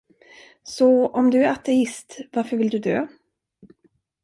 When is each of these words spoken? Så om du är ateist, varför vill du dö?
Så 0.63 1.07
om 1.07 1.31
du 1.31 1.43
är 1.43 1.51
ateist, 1.51 2.21
varför 2.31 2.57
vill 2.57 2.69
du 2.69 2.79
dö? 2.79 3.07